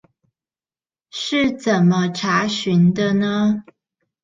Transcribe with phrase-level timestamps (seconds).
[1.11, 3.63] 是怎麼查詢的呢？